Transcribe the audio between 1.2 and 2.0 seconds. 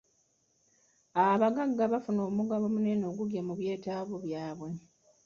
Abagagga